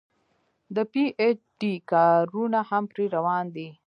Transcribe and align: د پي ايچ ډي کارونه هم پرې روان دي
د 0.75 0.77
پي 0.91 1.03
ايچ 1.19 1.39
ډي 1.59 1.73
کارونه 1.91 2.59
هم 2.69 2.83
پرې 2.91 3.05
روان 3.15 3.45
دي 3.55 3.69